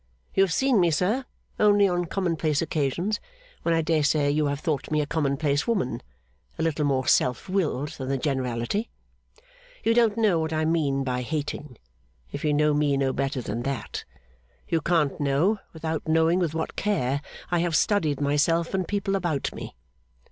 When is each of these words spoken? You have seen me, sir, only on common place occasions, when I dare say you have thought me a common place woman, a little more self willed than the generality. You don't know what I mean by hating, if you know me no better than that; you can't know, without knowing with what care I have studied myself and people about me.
You 0.33 0.41
have 0.41 0.51
seen 0.51 0.79
me, 0.79 0.89
sir, 0.89 1.25
only 1.59 1.87
on 1.87 2.05
common 2.05 2.35
place 2.35 2.59
occasions, 2.59 3.19
when 3.61 3.75
I 3.75 3.83
dare 3.83 4.01
say 4.01 4.31
you 4.31 4.47
have 4.47 4.59
thought 4.59 4.89
me 4.89 4.99
a 4.99 5.05
common 5.05 5.37
place 5.37 5.67
woman, 5.67 6.01
a 6.57 6.63
little 6.63 6.85
more 6.85 7.05
self 7.07 7.47
willed 7.47 7.89
than 7.89 8.07
the 8.09 8.17
generality. 8.17 8.89
You 9.83 9.93
don't 9.93 10.17
know 10.17 10.39
what 10.39 10.53
I 10.53 10.65
mean 10.65 11.03
by 11.03 11.21
hating, 11.21 11.77
if 12.31 12.43
you 12.43 12.51
know 12.51 12.73
me 12.73 12.97
no 12.97 13.13
better 13.13 13.43
than 13.43 13.61
that; 13.61 14.03
you 14.67 14.81
can't 14.81 15.19
know, 15.21 15.59
without 15.71 16.07
knowing 16.07 16.39
with 16.39 16.55
what 16.55 16.75
care 16.75 17.21
I 17.51 17.59
have 17.59 17.75
studied 17.75 18.19
myself 18.19 18.73
and 18.73 18.87
people 18.87 19.15
about 19.15 19.53
me. 19.53 19.75